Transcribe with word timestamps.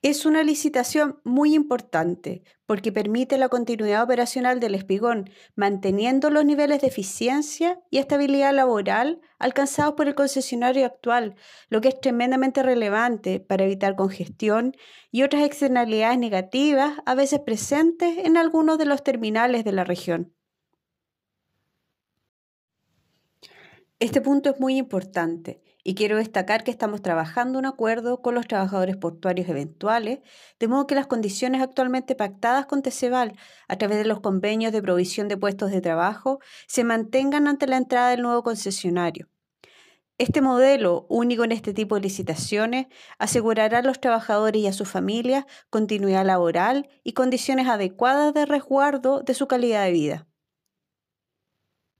Es 0.00 0.26
una 0.26 0.44
licitación 0.44 1.20
muy 1.24 1.54
importante 1.54 2.44
porque 2.66 2.92
permite 2.92 3.36
la 3.36 3.48
continuidad 3.48 4.04
operacional 4.04 4.60
del 4.60 4.76
espigón, 4.76 5.28
manteniendo 5.56 6.30
los 6.30 6.44
niveles 6.44 6.82
de 6.82 6.86
eficiencia 6.86 7.80
y 7.90 7.98
estabilidad 7.98 8.54
laboral 8.54 9.20
alcanzados 9.40 9.94
por 9.94 10.06
el 10.06 10.14
concesionario 10.14 10.86
actual, 10.86 11.34
lo 11.68 11.80
que 11.80 11.88
es 11.88 12.00
tremendamente 12.00 12.62
relevante 12.62 13.40
para 13.40 13.64
evitar 13.64 13.96
congestión 13.96 14.76
y 15.10 15.24
otras 15.24 15.42
externalidades 15.42 16.18
negativas 16.18 16.98
a 17.04 17.16
veces 17.16 17.40
presentes 17.40 18.18
en 18.18 18.36
algunos 18.36 18.78
de 18.78 18.84
los 18.84 19.02
terminales 19.02 19.64
de 19.64 19.72
la 19.72 19.82
región. 19.82 20.32
Este 24.00 24.20
punto 24.20 24.50
es 24.50 24.60
muy 24.60 24.76
importante 24.76 25.60
y 25.82 25.96
quiero 25.96 26.18
destacar 26.18 26.62
que 26.62 26.70
estamos 26.70 27.02
trabajando 27.02 27.58
un 27.58 27.66
acuerdo 27.66 28.22
con 28.22 28.36
los 28.36 28.46
trabajadores 28.46 28.96
portuarios 28.96 29.48
eventuales, 29.48 30.20
de 30.60 30.68
modo 30.68 30.86
que 30.86 30.94
las 30.94 31.08
condiciones 31.08 31.62
actualmente 31.62 32.14
pactadas 32.14 32.66
con 32.66 32.82
Teceval 32.82 33.32
a 33.66 33.76
través 33.76 33.98
de 33.98 34.04
los 34.04 34.20
convenios 34.20 34.70
de 34.70 34.82
provisión 34.82 35.26
de 35.26 35.36
puestos 35.36 35.72
de 35.72 35.80
trabajo 35.80 36.38
se 36.68 36.84
mantengan 36.84 37.48
ante 37.48 37.66
la 37.66 37.76
entrada 37.76 38.10
del 38.10 38.22
nuevo 38.22 38.44
concesionario. 38.44 39.28
Este 40.16 40.42
modelo, 40.42 41.06
único 41.08 41.42
en 41.42 41.50
este 41.50 41.74
tipo 41.74 41.96
de 41.96 42.02
licitaciones, 42.02 42.86
asegurará 43.18 43.78
a 43.78 43.82
los 43.82 44.00
trabajadores 44.00 44.62
y 44.62 44.68
a 44.68 44.72
sus 44.72 44.88
familias 44.88 45.44
continuidad 45.70 46.24
laboral 46.24 46.88
y 47.02 47.14
condiciones 47.14 47.66
adecuadas 47.66 48.32
de 48.32 48.46
resguardo 48.46 49.22
de 49.22 49.34
su 49.34 49.48
calidad 49.48 49.86
de 49.86 49.90
vida. 49.90 50.28